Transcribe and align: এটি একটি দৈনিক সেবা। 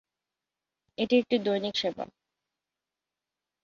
এটি 0.97 1.15
একটি 1.17 1.35
দৈনিক 1.39 1.75
সেবা। 1.75 2.05